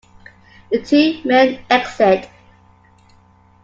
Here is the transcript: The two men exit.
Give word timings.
The 0.71 0.81
two 0.81 1.21
men 1.25 1.63
exit. 1.69 2.27